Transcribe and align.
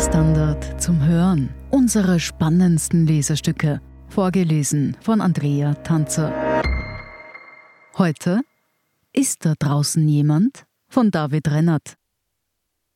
Standard 0.00 0.80
zum 0.80 1.04
Hören. 1.06 1.50
Unsere 1.70 2.20
spannendsten 2.20 3.06
Leserstücke. 3.06 3.82
Vorgelesen 4.08 4.96
von 5.02 5.20
Andrea 5.20 5.74
Tanzer. 5.74 6.32
Heute 7.98 8.40
Ist 9.12 9.44
da 9.44 9.52
draußen 9.58 10.08
jemand? 10.08 10.64
von 10.88 11.10
David 11.10 11.50
Rennert. 11.50 11.96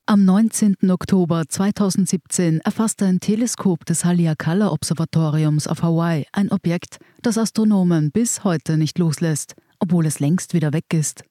Am 0.06 0.24
19. 0.24 0.76
Oktober 0.90 1.44
2017 1.46 2.60
erfasste 2.60 3.04
ein 3.04 3.20
Teleskop 3.20 3.84
des 3.84 4.06
Haleakala-Observatoriums 4.06 5.66
auf 5.66 5.82
Hawaii 5.82 6.24
ein 6.32 6.50
Objekt, 6.50 6.96
das 7.20 7.36
Astronomen 7.36 8.12
bis 8.12 8.44
heute 8.44 8.78
nicht 8.78 8.98
loslässt, 8.98 9.54
obwohl 9.78 10.06
es 10.06 10.20
längst 10.20 10.54
wieder 10.54 10.72
weg 10.72 10.86
ist. 10.94 11.22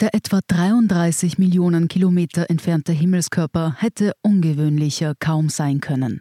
Der 0.00 0.14
etwa 0.14 0.40
33 0.46 1.38
Millionen 1.38 1.86
Kilometer 1.88 2.50
entfernte 2.50 2.92
Himmelskörper 2.92 3.76
hätte 3.78 4.12
ungewöhnlicher 4.22 5.14
kaum 5.18 5.48
sein 5.48 5.80
können. 5.80 6.20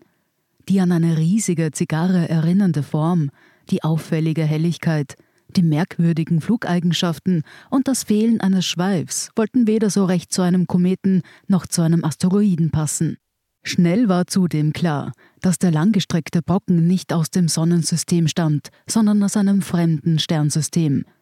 Die 0.70 0.80
an 0.80 0.92
eine 0.92 1.18
riesige 1.18 1.72
Zigarre 1.72 2.30
erinnernde 2.30 2.84
Form, 2.84 3.32
die 3.70 3.84
auffällige 3.84 4.44
Helligkeit, 4.44 5.16
die 5.56 5.64
merkwürdigen 5.64 6.42
Flugeigenschaften 6.42 7.44
und 7.70 7.88
das 7.88 8.04
Fehlen 8.04 8.40
eines 8.40 8.66
Schweifs 8.66 9.30
wollten 9.36 9.68
weder 9.68 9.90
so 9.90 10.06
recht 10.06 10.32
zu 10.32 10.42
einem 10.42 10.68
Kometen 10.68 11.24
noch 11.48 11.66
zu 11.68 11.82
einem 11.82 12.06
Asteroiden 12.06 12.72
passen. 12.72 13.18
Schnell 13.64 14.08
war 14.08 14.28
zudem 14.28 14.74
klar, 14.74 15.12
dass 15.40 15.60
der 15.60 15.72
langgestreckte 15.72 16.42
Brocken 16.42 16.88
nicht 16.88 17.14
aus 17.14 17.30
dem 17.30 17.48
Sonnensystem 17.48 18.28
stammt, 18.28 18.70
sondern 18.88 19.22
aus 19.24 19.38
einem 19.38 19.62
fremden 19.62 20.20
Sternsystem– 20.20 21.06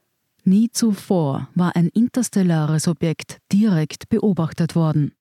Nie 0.44 0.70
zuvor 0.72 1.50
war 1.56 1.76
ein 1.76 1.90
interstellares 1.90 2.88
Objekt 2.88 3.38
direkt 3.52 4.10
beobachtet 4.10 4.76
worden. 4.76 5.14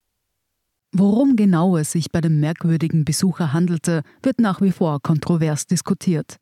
Worum 0.93 1.37
genau 1.37 1.77
es 1.77 1.93
sich 1.93 2.11
bei 2.11 2.21
dem 2.21 2.41
merkwürdigen 2.41 3.05
Besucher 3.05 3.53
handelte, 3.53 4.03
wird 4.23 4.41
nach 4.41 4.61
wie 4.63 4.73
vor 4.73 5.01
kontrovers 5.03 5.67
diskutiert. 5.67 6.37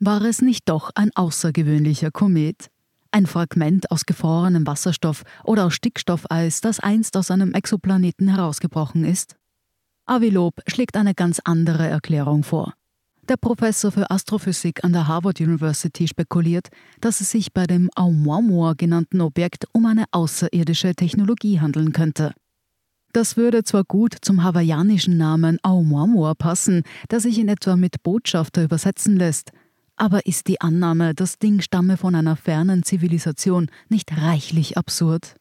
War 0.00 0.22
es 0.22 0.42
nicht 0.42 0.68
doch 0.68 0.90
ein 0.94 1.10
außergewöhnlicher 1.14 2.10
Komet? 2.10 2.68
Ein 3.12 3.26
Fragment 3.26 3.90
aus 3.90 4.04
gefrorenem 4.04 4.66
Wasserstoff 4.66 5.22
oder 5.44 5.66
aus 5.66 5.74
Stickstoffeis, 5.74 6.60
das 6.60 6.80
einst 6.80 7.16
aus 7.16 7.30
einem 7.30 7.54
Exoplaneten 7.54 8.28
herausgebrochen 8.28 9.04
ist? 9.04 9.36
Avilob 10.04 10.60
schlägt 10.66 10.96
eine 10.96 11.14
ganz 11.14 11.40
andere 11.44 11.86
Erklärung 11.86 12.42
vor. 12.42 12.74
Der 13.28 13.36
Professor 13.36 13.90
für 13.90 14.08
Astrophysik 14.08 14.84
an 14.84 14.92
der 14.92 15.08
Harvard 15.08 15.40
University 15.40 16.06
spekuliert, 16.06 16.68
dass 17.00 17.20
es 17.20 17.30
sich 17.30 17.52
bei 17.52 17.66
dem 17.66 17.90
Oumuamua 17.96 18.74
genannten 18.74 19.20
Objekt 19.20 19.64
um 19.72 19.84
eine 19.86 20.04
außerirdische 20.12 20.94
Technologie 20.94 21.58
handeln 21.58 21.92
könnte. 21.92 22.32
Das 23.12 23.36
würde 23.36 23.64
zwar 23.64 23.82
gut 23.82 24.14
zum 24.20 24.44
hawaiianischen 24.44 25.16
Namen 25.16 25.58
Oumuamua 25.64 26.34
passen, 26.34 26.82
der 27.10 27.18
sich 27.18 27.40
in 27.40 27.48
etwa 27.48 27.74
mit 27.74 28.04
Botschafter 28.04 28.62
übersetzen 28.62 29.16
lässt, 29.16 29.50
aber 29.96 30.26
ist 30.26 30.46
die 30.46 30.60
Annahme, 30.60 31.12
das 31.12 31.40
Ding 31.40 31.60
stamme 31.60 31.96
von 31.96 32.14
einer 32.14 32.36
fernen 32.36 32.84
Zivilisation, 32.84 33.70
nicht 33.88 34.16
reichlich 34.16 34.78
absurd? 34.78 35.34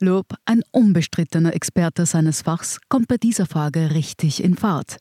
Lob, 0.00 0.34
ein 0.44 0.62
unbestrittener 0.72 1.54
Experte 1.54 2.04
seines 2.04 2.42
Fachs, 2.42 2.80
kommt 2.90 3.08
bei 3.08 3.16
dieser 3.16 3.46
Frage 3.46 3.92
richtig 3.94 4.44
in 4.44 4.56
Fahrt. 4.56 4.98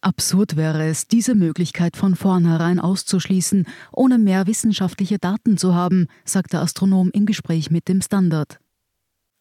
Absurd 0.00 0.56
wäre 0.56 0.86
es, 0.86 1.08
diese 1.08 1.34
Möglichkeit 1.34 1.96
von 1.96 2.14
vornherein 2.14 2.78
auszuschließen, 2.78 3.66
ohne 3.92 4.18
mehr 4.18 4.46
wissenschaftliche 4.46 5.18
Daten 5.18 5.58
zu 5.58 5.74
haben, 5.74 6.06
sagt 6.24 6.52
der 6.52 6.62
Astronom 6.62 7.10
im 7.12 7.26
Gespräch 7.26 7.70
mit 7.70 7.88
dem 7.88 8.00
Standard. 8.00 8.58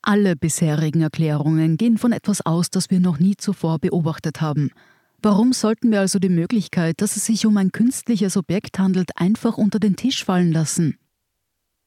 Alle 0.01 0.35
bisherigen 0.35 1.01
Erklärungen 1.01 1.78
gehen 1.78 1.97
von 1.97 2.12
etwas 2.12 2.45
aus, 2.45 2.69
das 2.69 2.90
wir 2.90 3.00
noch 3.00 3.19
nie 3.19 3.35
zuvor 3.35 3.78
beobachtet 3.79 4.41
haben. 4.41 4.72
Warum 5.22 5.53
sollten 5.53 5.91
wir 5.91 6.00
also 6.00 6.19
die 6.19 6.29
Möglichkeit, 6.29 7.01
dass 7.01 7.18
es 7.18 7.25
sich 7.25 7.45
um 7.45 7.57
ein 7.57 7.72
künstliches 7.72 8.38
Objekt 8.38 8.79
handelt, 8.79 9.12
einfach 9.16 9.57
unter 9.57 9.79
den 9.79 9.95
Tisch 9.95 10.24
fallen 10.24 10.51
lassen? 10.51 10.97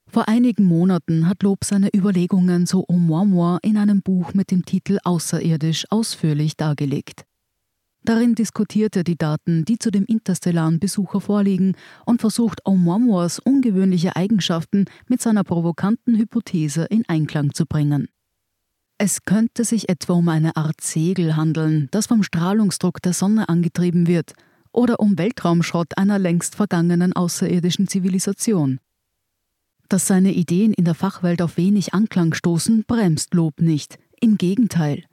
Vor 0.06 0.28
einigen 0.28 0.64
Monaten 0.64 1.28
hat 1.28 1.44
Lob 1.44 1.64
seine 1.64 1.88
Überlegungen 1.94 2.66
zu 2.66 2.84
Oumuamua 2.88 3.58
in 3.62 3.76
einem 3.76 4.02
Buch 4.02 4.34
mit 4.34 4.50
dem 4.50 4.64
Titel 4.64 4.98
Außerirdisch 5.04 5.86
ausführlich 5.90 6.56
dargelegt. 6.56 7.24
Darin 8.10 8.34
diskutiert 8.34 8.96
er 8.96 9.04
die 9.04 9.16
Daten, 9.16 9.64
die 9.64 9.78
zu 9.78 9.92
dem 9.92 10.04
interstellaren 10.04 10.80
Besucher 10.80 11.20
vorliegen, 11.20 11.76
und 12.04 12.20
versucht 12.20 12.66
Oumuamuas 12.66 13.38
ungewöhnliche 13.38 14.16
Eigenschaften 14.16 14.86
mit 15.06 15.22
seiner 15.22 15.44
provokanten 15.44 16.18
Hypothese 16.18 16.86
in 16.86 17.04
Einklang 17.06 17.54
zu 17.54 17.66
bringen. 17.66 18.08
Es 18.98 19.24
könnte 19.26 19.62
sich 19.62 19.88
etwa 19.88 20.14
um 20.14 20.28
eine 20.28 20.56
Art 20.56 20.80
Segel 20.80 21.36
handeln, 21.36 21.86
das 21.92 22.08
vom 22.08 22.24
Strahlungsdruck 22.24 23.00
der 23.00 23.12
Sonne 23.12 23.48
angetrieben 23.48 24.08
wird, 24.08 24.32
oder 24.72 24.98
um 24.98 25.16
Weltraumschrott 25.16 25.96
einer 25.96 26.18
längst 26.18 26.56
vergangenen 26.56 27.12
außerirdischen 27.12 27.86
Zivilisation. 27.86 28.80
Dass 29.88 30.08
seine 30.08 30.32
Ideen 30.32 30.72
in 30.72 30.84
der 30.84 30.96
Fachwelt 30.96 31.42
auf 31.42 31.56
wenig 31.56 31.94
Anklang 31.94 32.34
stoßen, 32.34 32.82
bremst 32.88 33.34
Lob 33.34 33.60
nicht. 33.60 34.00
Im 34.20 34.36
Gegenteil. 34.36 35.04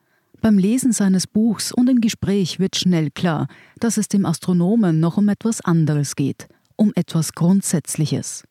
Beim 0.41 0.57
Lesen 0.57 0.91
seines 0.91 1.25
Buchs 1.25 1.71
und 1.71 1.89
im 1.89 1.99
Gespräch 1.99 2.59
wird 2.59 2.75
schnell 2.75 3.09
klar, 3.09 3.47
dass 3.79 3.97
es 3.97 4.07
dem 4.07 4.25
Astronomen 4.25 4.99
noch 4.99 5.17
um 5.17 5.29
etwas 5.29 5.61
anderes 5.61 6.15
geht, 6.15 6.47
um 6.75 6.91
etwas 6.95 7.33
Grundsätzliches. 7.33 8.43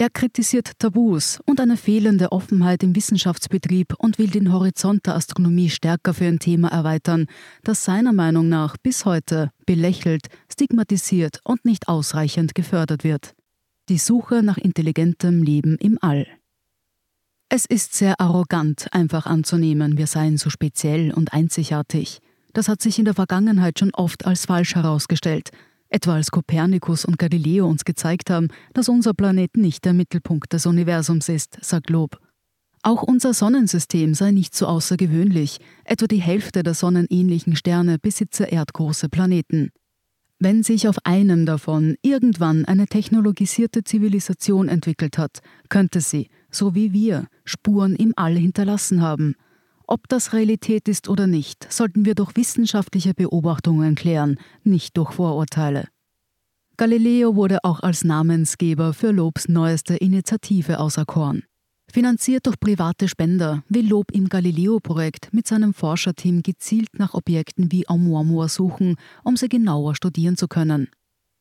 Er 0.00 0.10
kritisiert 0.10 0.78
Tabus 0.78 1.40
und 1.44 1.60
eine 1.60 1.76
fehlende 1.76 2.30
Offenheit 2.30 2.84
im 2.84 2.94
Wissenschaftsbetrieb 2.94 3.94
und 3.98 4.18
will 4.18 4.28
den 4.28 4.52
Horizont 4.52 5.06
der 5.06 5.16
Astronomie 5.16 5.70
stärker 5.70 6.14
für 6.14 6.26
ein 6.26 6.38
Thema 6.38 6.68
erweitern, 6.68 7.26
das 7.64 7.84
seiner 7.84 8.12
Meinung 8.12 8.48
nach 8.48 8.76
bis 8.76 9.04
heute 9.04 9.50
belächelt, 9.66 10.28
stigmatisiert 10.52 11.40
und 11.42 11.64
nicht 11.64 11.88
ausreichend 11.88 12.54
gefördert 12.54 13.02
wird. 13.02 13.34
Die 13.88 13.98
Suche 13.98 14.44
nach 14.44 14.56
intelligentem 14.56 15.42
Leben 15.42 15.76
im 15.78 15.98
All. 16.00 16.28
Es 17.50 17.64
ist 17.64 17.94
sehr 17.94 18.20
arrogant, 18.20 18.88
einfach 18.92 19.24
anzunehmen, 19.24 19.96
wir 19.96 20.06
seien 20.06 20.36
so 20.36 20.50
speziell 20.50 21.12
und 21.14 21.32
einzigartig. 21.32 22.18
Das 22.52 22.68
hat 22.68 22.82
sich 22.82 22.98
in 22.98 23.06
der 23.06 23.14
Vergangenheit 23.14 23.78
schon 23.78 23.90
oft 23.94 24.26
als 24.26 24.44
falsch 24.44 24.74
herausgestellt, 24.74 25.48
etwa 25.88 26.16
als 26.16 26.30
Kopernikus 26.30 27.06
und 27.06 27.18
Galileo 27.18 27.66
uns 27.66 27.86
gezeigt 27.86 28.28
haben, 28.28 28.48
dass 28.74 28.90
unser 28.90 29.14
Planet 29.14 29.56
nicht 29.56 29.86
der 29.86 29.94
Mittelpunkt 29.94 30.52
des 30.52 30.66
Universums 30.66 31.30
ist, 31.30 31.56
sagt 31.62 31.88
Lob. 31.88 32.20
Auch 32.82 33.02
unser 33.02 33.32
Sonnensystem 33.32 34.12
sei 34.12 34.30
nicht 34.30 34.54
so 34.54 34.66
außergewöhnlich, 34.66 35.58
etwa 35.84 36.06
die 36.06 36.20
Hälfte 36.20 36.62
der 36.62 36.74
sonnenähnlichen 36.74 37.56
Sterne 37.56 37.98
besitze 37.98 38.44
erdgroße 38.44 39.08
Planeten. 39.08 39.70
Wenn 40.38 40.62
sich 40.62 40.86
auf 40.86 40.98
einem 41.04 41.46
davon 41.46 41.96
irgendwann 42.02 42.66
eine 42.66 42.88
technologisierte 42.88 43.84
Zivilisation 43.84 44.68
entwickelt 44.68 45.16
hat, 45.16 45.38
könnte 45.70 46.02
sie, 46.02 46.28
so 46.50 46.74
wie 46.74 46.92
wir, 46.92 47.26
Spuren 47.44 47.94
im 47.96 48.12
All 48.16 48.36
hinterlassen 48.36 49.00
haben. 49.00 49.34
Ob 49.86 50.08
das 50.08 50.32
Realität 50.32 50.88
ist 50.88 51.08
oder 51.08 51.26
nicht, 51.26 51.72
sollten 51.72 52.04
wir 52.04 52.14
durch 52.14 52.36
wissenschaftliche 52.36 53.14
Beobachtungen 53.14 53.94
klären, 53.94 54.38
nicht 54.62 54.96
durch 54.96 55.12
Vorurteile. 55.12 55.88
Galileo 56.76 57.34
wurde 57.34 57.58
auch 57.64 57.80
als 57.80 58.04
Namensgeber 58.04 58.92
für 58.92 59.10
Lobs 59.10 59.48
neueste 59.48 59.96
Initiative 59.96 60.78
auserkoren. 60.78 61.42
Finanziert 61.90 62.46
durch 62.46 62.60
private 62.60 63.08
Spender 63.08 63.64
will 63.68 63.88
Lob 63.88 64.12
im 64.12 64.28
Galileo-Projekt 64.28 65.32
mit 65.32 65.46
seinem 65.46 65.72
Forscherteam 65.72 66.42
gezielt 66.42 66.90
nach 66.98 67.14
Objekten 67.14 67.72
wie 67.72 67.88
Oumuamua 67.88 68.48
suchen, 68.48 68.96
um 69.24 69.36
sie 69.36 69.48
genauer 69.48 69.94
studieren 69.94 70.36
zu 70.36 70.48
können. 70.48 70.88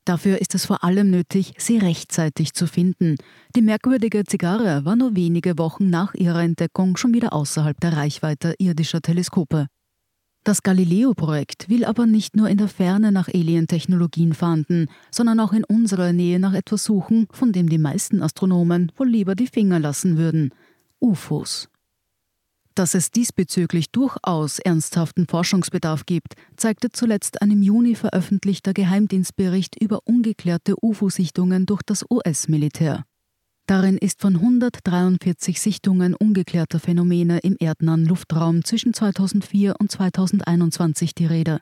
Dafür 0.07 0.39
ist 0.39 0.55
es 0.55 0.65
vor 0.65 0.85
allem 0.85 1.09
nötig, 1.09 1.51
sie 1.57 1.79
rechtzeitig 1.79 2.53
zu 2.53 2.65
finden. 2.65 3.17
Die 3.57 3.61
merkwürdige 3.61 4.23
Zigarre 4.23 4.85
war 4.85 4.95
nur 4.95 5.17
wenige 5.17 5.57
Wochen 5.57 5.89
nach 5.89 6.13
ihrer 6.13 6.43
Entdeckung 6.43 6.95
schon 6.95 7.13
wieder 7.13 7.33
außerhalb 7.33 7.77
der 7.81 7.97
Reichweite 7.97 8.55
irdischer 8.57 9.01
Teleskope. 9.01 9.67
Das 10.45 10.63
Galileo-Projekt 10.63 11.67
will 11.67 11.83
aber 11.83 12.05
nicht 12.05 12.37
nur 12.37 12.47
in 12.47 12.57
der 12.57 12.69
Ferne 12.69 13.11
nach 13.11 13.27
Alien-Technologien 13.27 14.31
fahnden, 14.31 14.87
sondern 15.11 15.41
auch 15.41 15.51
in 15.51 15.65
unserer 15.65 16.13
Nähe 16.13 16.39
nach 16.39 16.53
etwas 16.53 16.85
suchen, 16.85 17.27
von 17.31 17.51
dem 17.51 17.67
die 17.67 17.77
meisten 17.77 18.21
Astronomen 18.21 18.93
wohl 18.95 19.09
lieber 19.09 19.35
die 19.35 19.47
Finger 19.47 19.77
lassen 19.77 20.17
würden: 20.17 20.53
UFOs. 21.01 21.67
Dass 22.77 22.93
es 22.93 23.09
diesbezüglich 23.09 23.89
durchaus 23.89 24.59
ernsthaften 24.59 25.25
Forschungsbedarf 25.25 26.05
gibt, 26.05 26.35
zeigte 26.57 26.91
zuletzt 26.91 27.41
ein 27.41 27.49
im 27.49 27.63
Juni 27.63 27.95
veröffentlichter 27.95 28.71
Geheimdienstbericht 28.71 29.81
über 29.81 30.01
ungeklärte 30.05 30.75
UFO-Sichtungen 30.79 31.65
durch 31.65 31.81
das 31.81 32.05
US-Militär. 32.07 33.03
Darin 33.65 33.97
ist 33.97 34.21
von 34.21 34.35
143 34.35 35.59
Sichtungen 35.59 36.13
ungeklärter 36.13 36.79
Phänomene 36.79 37.39
im 37.39 37.57
erdnahen 37.59 38.05
Luftraum 38.05 38.63
zwischen 38.63 38.93
2004 38.93 39.75
und 39.79 39.91
2021 39.91 41.15
die 41.15 41.25
Rede. 41.25 41.61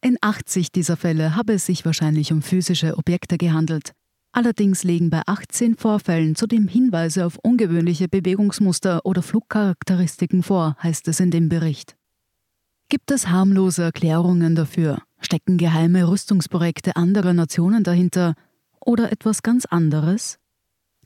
In 0.00 0.16
80 0.22 0.72
dieser 0.72 0.96
Fälle 0.96 1.36
habe 1.36 1.52
es 1.52 1.66
sich 1.66 1.84
wahrscheinlich 1.84 2.32
um 2.32 2.40
physische 2.40 2.96
Objekte 2.96 3.36
gehandelt. 3.36 3.92
Allerdings 4.36 4.84
legen 4.84 5.08
bei 5.08 5.22
18 5.24 5.76
Vorfällen 5.76 6.34
zudem 6.34 6.68
Hinweise 6.68 7.24
auf 7.24 7.38
ungewöhnliche 7.42 8.06
Bewegungsmuster 8.06 9.00
oder 9.06 9.22
Flugcharakteristiken 9.22 10.42
vor, 10.42 10.76
heißt 10.82 11.08
es 11.08 11.20
in 11.20 11.30
dem 11.30 11.48
Bericht. 11.48 11.96
Gibt 12.90 13.10
es 13.12 13.28
harmlose 13.28 13.84
Erklärungen 13.84 14.54
dafür? 14.54 15.00
Stecken 15.20 15.56
geheime 15.56 16.06
Rüstungsprojekte 16.06 16.96
anderer 16.96 17.32
Nationen 17.32 17.82
dahinter? 17.82 18.34
Oder 18.78 19.10
etwas 19.10 19.42
ganz 19.42 19.64
anderes? 19.64 20.38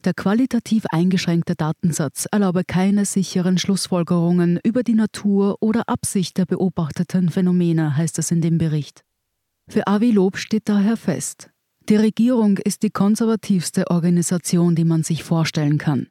Der 0.03 0.13
qualitativ 0.13 0.87
eingeschränkte 0.91 1.55
Datensatz 1.55 2.27
erlaube 2.33 2.65
keine 2.65 3.05
sicheren 3.05 3.59
Schlussfolgerungen 3.59 4.59
über 4.65 4.83
die 4.83 4.95
Natur 4.95 5.59
oder 5.61 5.89
Absicht 5.89 6.37
der 6.37 6.47
beobachteten 6.47 7.29
Phänomene, 7.29 7.97
heißt 7.97 8.19
es 8.19 8.33
in 8.33 8.41
dem 8.41 8.59
Bericht. 8.59 9.05
Für 9.69 9.87
Avi 9.87 10.11
Lob 10.11 10.37
steht 10.37 10.69
daher 10.69 10.97
fest, 10.97 11.53
die 11.89 11.97
Regierung 11.97 12.59
ist 12.59 12.83
die 12.83 12.91
konservativste 12.91 13.91
Organisation, 13.91 14.75
die 14.75 14.85
man 14.85 15.03
sich 15.03 15.25
vorstellen 15.25 15.79
kann. 15.79 16.07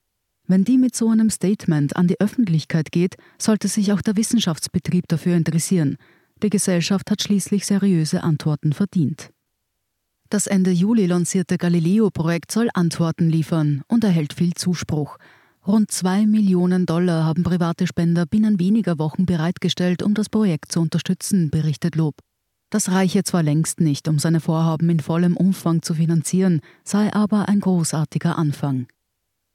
Wenn 0.47 0.65
die 0.65 0.77
mit 0.77 0.95
so 0.95 1.09
einem 1.09 1.29
Statement 1.29 1.95
an 1.95 2.07
die 2.07 2.19
Öffentlichkeit 2.19 2.91
geht, 2.91 3.15
sollte 3.37 3.67
sich 3.67 3.93
auch 3.93 4.01
der 4.01 4.17
Wissenschaftsbetrieb 4.17 5.07
dafür 5.07 5.35
interessieren. 5.35 5.97
Die 6.41 6.49
Gesellschaft 6.49 7.11
hat 7.11 7.21
schließlich 7.21 7.65
seriöse 7.65 8.23
Antworten 8.23 8.73
verdient. 8.73 9.29
Das 10.29 10.47
Ende 10.47 10.71
Juli 10.71 11.05
lancierte 11.05 11.57
Galileo-Projekt 11.57 12.51
soll 12.51 12.69
Antworten 12.73 13.29
liefern 13.29 13.83
und 13.87 14.03
erhält 14.03 14.33
viel 14.33 14.53
Zuspruch. 14.53 15.17
Rund 15.65 15.91
zwei 15.91 16.25
Millionen 16.25 16.85
Dollar 16.85 17.25
haben 17.25 17.43
private 17.43 17.87
Spender 17.87 18.25
binnen 18.25 18.59
weniger 18.59 18.97
Wochen 18.97 19.25
bereitgestellt, 19.25 20.01
um 20.01 20.13
das 20.13 20.29
Projekt 20.29 20.71
zu 20.71 20.81
unterstützen, 20.81 21.49
berichtet 21.51 21.95
Lob. 21.95 22.15
Das 22.69 22.91
reiche 22.91 23.23
zwar 23.23 23.41
längst 23.41 23.79
nicht, 23.79 24.07
um 24.07 24.19
seine 24.19 24.39
Vorhaben 24.39 24.89
in 24.89 24.99
vollem 24.99 25.35
Umfang 25.35 25.81
zu 25.81 25.95
finanzieren, 25.95 26.61
sei 26.83 27.11
aber 27.13 27.49
ein 27.49 27.59
großartiger 27.59 28.37
Anfang. 28.37 28.87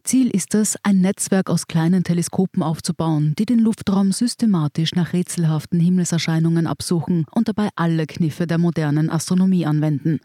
Ziel 0.03 0.29
ist 0.29 0.55
es, 0.55 0.77
ein 0.83 1.01
Netzwerk 1.01 1.49
aus 1.49 1.67
kleinen 1.67 2.05
Teleskopen 2.05 2.63
aufzubauen, 2.63 3.35
die 3.39 3.47
den 3.47 3.59
Luftraum 3.59 4.13
systematisch 4.13 4.95
nach 4.95 5.15
rätselhaften 5.15 5.81
Himmelserscheinungen 5.81 6.67
absuchen 6.67 7.25
und 7.31 7.49
dabei 7.49 7.71
alle 7.75 8.07
Kniffe 8.07 8.47
der 8.47 8.59
modernen 8.59 9.09
Astronomie 9.09 9.65
anwenden. 9.65 10.21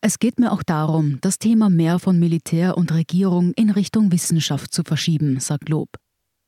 Es 0.00 0.20
geht 0.20 0.38
mir 0.38 0.52
auch 0.52 0.62
darum, 0.62 1.18
das 1.22 1.40
Thema 1.40 1.68
mehr 1.68 1.98
von 1.98 2.20
Militär 2.20 2.76
und 2.76 2.92
Regierung 2.92 3.52
in 3.54 3.70
Richtung 3.70 4.12
Wissenschaft 4.12 4.72
zu 4.72 4.84
verschieben, 4.84 5.40
sagt 5.40 5.68
Lob. 5.68 5.88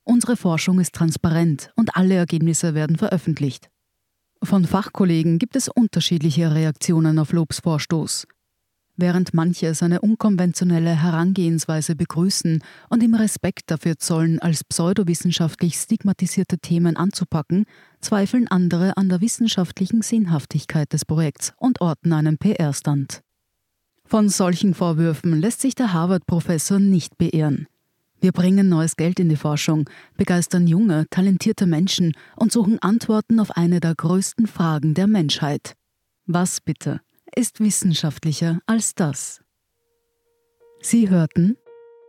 Unsere 0.04 0.36
Forschung 0.36 0.78
ist 0.78 0.94
transparent 0.94 1.72
und 1.74 1.96
alle 1.96 2.14
Ergebnisse 2.14 2.74
werden 2.74 2.96
veröffentlicht. 2.96 3.68
Von 4.42 4.64
Fachkollegen 4.64 5.38
gibt 5.38 5.54
es 5.54 5.68
unterschiedliche 5.68 6.54
Reaktionen 6.54 7.18
auf 7.18 7.32
Lobs 7.32 7.60
Vorstoß. 7.60 8.26
Während 8.96 9.32
manche 9.32 9.74
seine 9.74 10.00
unkonventionelle 10.00 11.02
Herangehensweise 11.02 11.94
begrüßen 11.94 12.62
und 12.88 13.02
ihm 13.02 13.14
Respekt 13.14 13.70
dafür 13.70 13.98
zollen, 13.98 14.38
als 14.38 14.64
pseudowissenschaftlich 14.64 15.74
stigmatisierte 15.74 16.58
Themen 16.58 16.96
anzupacken, 16.96 17.64
zweifeln 18.00 18.48
andere 18.48 18.96
an 18.96 19.08
der 19.08 19.20
wissenschaftlichen 19.20 20.02
Sinnhaftigkeit 20.02 20.92
des 20.92 21.04
Projekts 21.04 21.52
und 21.56 21.80
orten 21.80 22.12
einen 22.12 22.36
PR-Stand. 22.36 23.22
Von 24.04 24.28
solchen 24.28 24.74
Vorwürfen 24.74 25.40
lässt 25.40 25.60
sich 25.60 25.74
der 25.74 25.92
Harvard-Professor 25.92 26.78
nicht 26.78 27.16
beehren. 27.16 27.68
Wir 28.20 28.32
bringen 28.32 28.68
neues 28.68 28.96
Geld 28.96 29.18
in 29.18 29.28
die 29.28 29.36
Forschung, 29.36 29.88
begeistern 30.16 30.66
junge, 30.66 31.06
talentierte 31.10 31.66
Menschen 31.66 32.12
und 32.36 32.52
suchen 32.52 32.78
Antworten 32.80 33.40
auf 33.40 33.50
eine 33.56 33.80
der 33.80 33.94
größten 33.94 34.46
Fragen 34.46 34.94
der 34.94 35.06
Menschheit. 35.06 35.74
Was 36.26 36.60
bitte 36.60 37.00
ist 37.34 37.60
wissenschaftlicher 37.60 38.60
als 38.66 38.94
das. 38.94 39.40
Sie 40.82 41.08
hörten 41.10 41.56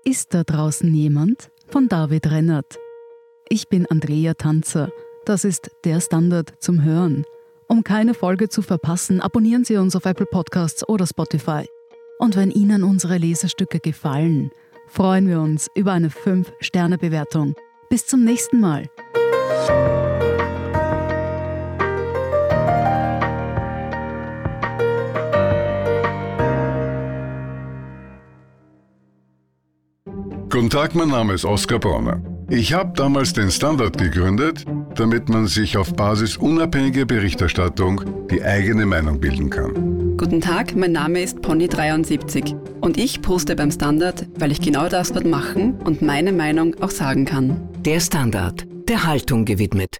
Ist 0.03 0.33
da 0.33 0.43
draußen 0.43 0.93
jemand? 0.93 1.49
von 1.67 1.87
David 1.87 2.29
Rennert. 2.29 2.79
Ich 3.47 3.69
bin 3.69 3.85
Andrea 3.85 4.33
Tanzer. 4.33 4.91
Das 5.25 5.45
ist 5.45 5.71
der 5.85 6.01
Standard 6.01 6.53
zum 6.59 6.83
Hören. 6.83 7.23
Um 7.69 7.83
keine 7.83 8.13
Folge 8.13 8.49
zu 8.49 8.61
verpassen, 8.61 9.21
abonnieren 9.21 9.63
Sie 9.63 9.77
uns 9.77 9.95
auf 9.95 10.05
Apple 10.05 10.25
Podcasts 10.25 10.87
oder 10.89 11.07
Spotify. 11.07 11.65
Und 12.19 12.35
wenn 12.35 12.51
Ihnen 12.51 12.83
unsere 12.83 13.17
Lesestücke 13.17 13.79
gefallen, 13.79 14.51
freuen 14.91 15.27
wir 15.27 15.39
uns 15.39 15.67
über 15.73 15.93
eine 15.93 16.09
5-Sterne-Bewertung. 16.09 17.55
Bis 17.89 18.05
zum 18.07 18.23
nächsten 18.23 18.59
Mal. 18.59 18.87
Guten 30.49 30.69
Tag, 30.69 30.93
mein 30.95 31.07
Name 31.07 31.33
ist 31.33 31.45
Oskar 31.45 31.79
Bronner. 31.79 32.21
Ich 32.49 32.73
habe 32.73 32.91
damals 32.93 33.31
den 33.31 33.49
Standard 33.49 33.97
gegründet, 33.97 34.65
damit 34.95 35.29
man 35.29 35.47
sich 35.47 35.77
auf 35.77 35.93
Basis 35.95 36.35
unabhängiger 36.35 37.05
Berichterstattung 37.05 38.27
die 38.29 38.43
eigene 38.43 38.85
Meinung 38.85 39.21
bilden 39.21 39.49
kann. 39.49 40.00
Guten 40.21 40.39
Tag, 40.39 40.75
mein 40.75 40.91
Name 40.91 41.23
ist 41.23 41.39
Pony73 41.39 42.55
und 42.79 42.99
ich 42.99 43.23
poste 43.23 43.55
beim 43.55 43.71
Standard, 43.71 44.27
weil 44.37 44.51
ich 44.51 44.61
genau 44.61 44.87
das 44.87 45.11
dort 45.11 45.25
machen 45.25 45.81
und 45.83 46.03
meine 46.03 46.31
Meinung 46.31 46.75
auch 46.79 46.91
sagen 46.91 47.25
kann. 47.25 47.59
Der 47.79 47.99
Standard, 47.99 48.67
der 48.87 49.07
Haltung 49.07 49.45
gewidmet. 49.45 49.97